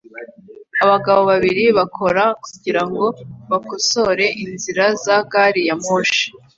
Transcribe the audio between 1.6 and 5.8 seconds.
bakora kugirango bakosore inzira za gari ya